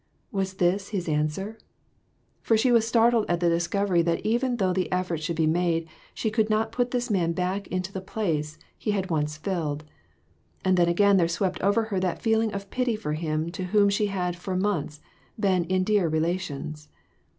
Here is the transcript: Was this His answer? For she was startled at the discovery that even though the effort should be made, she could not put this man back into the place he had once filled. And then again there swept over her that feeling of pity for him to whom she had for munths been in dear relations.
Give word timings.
Was 0.31 0.55
this 0.55 0.87
His 0.89 1.07
answer? 1.07 1.59
For 2.41 2.57
she 2.57 2.71
was 2.71 2.87
startled 2.87 3.27
at 3.29 3.39
the 3.39 3.49
discovery 3.49 4.01
that 4.01 4.25
even 4.25 4.57
though 4.57 4.73
the 4.73 4.91
effort 4.91 5.21
should 5.21 5.35
be 5.35 5.45
made, 5.45 5.87
she 6.15 6.31
could 6.31 6.49
not 6.49 6.71
put 6.71 6.89
this 6.89 7.11
man 7.11 7.33
back 7.33 7.67
into 7.67 7.93
the 7.93 8.01
place 8.01 8.57
he 8.75 8.89
had 8.93 9.11
once 9.11 9.37
filled. 9.37 9.83
And 10.65 10.75
then 10.75 10.89
again 10.89 11.17
there 11.17 11.27
swept 11.27 11.61
over 11.61 11.83
her 11.93 11.99
that 11.99 12.19
feeling 12.19 12.51
of 12.51 12.71
pity 12.71 12.95
for 12.95 13.13
him 13.13 13.51
to 13.51 13.65
whom 13.65 13.89
she 13.89 14.07
had 14.07 14.35
for 14.35 14.55
munths 14.55 15.01
been 15.39 15.65
in 15.65 15.83
dear 15.83 16.07
relations. 16.07 16.89